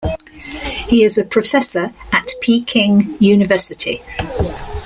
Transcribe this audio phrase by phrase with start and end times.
[0.87, 4.01] He is a professor at Peking University.